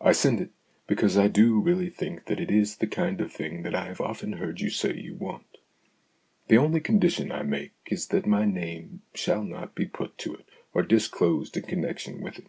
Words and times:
I 0.00 0.12
send 0.12 0.40
it, 0.40 0.52
because 0.86 1.18
I 1.18 1.28
do 1.28 1.60
really 1.60 1.90
think 1.90 2.24
that 2.24 2.40
it 2.40 2.50
is 2.50 2.76
the 2.76 2.86
kind 2.86 3.20
of 3.20 3.30
thing 3.30 3.62
that 3.62 3.74
I 3.74 3.88
have 3.88 4.00
often 4.00 4.32
heard 4.32 4.58
you 4.62 4.70
say 4.70 4.94
you 4.94 5.14
want. 5.16 5.58
The 6.48 6.56
only 6.56 6.80
condition 6.80 7.30
I 7.30 7.42
make 7.42 7.72
is 7.84 8.06
that 8.06 8.24
my 8.24 8.46
name 8.46 9.02
shall 9.12 9.42
not 9.44 9.74
be 9.74 9.84
put 9.84 10.16
to 10.16 10.34
it, 10.34 10.46
or 10.72 10.82
disclosed 10.82 11.58
in 11.58 11.64
connection 11.64 12.22
with 12.22 12.38
it. 12.38 12.46